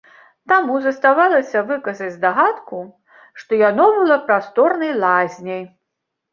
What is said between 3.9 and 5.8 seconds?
было прасторнай лазняй.